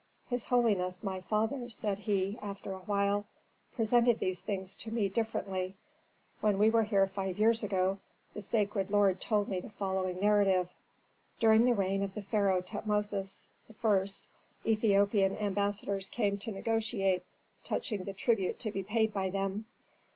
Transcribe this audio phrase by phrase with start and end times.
[0.31, 3.23] "His holiness, my father," said he, after a while,
[3.75, 5.75] "presented these things to me differently;
[6.39, 7.99] when we were here five years ago,
[8.33, 10.69] the sacred lord told me the following narrative:
[11.39, 13.45] "During the reign of the pharaoh Tutmosis
[13.83, 14.07] I.,
[14.65, 17.23] Ethiopian ambassadors came to negotiate
[17.63, 19.65] touching the tribute to be paid by them.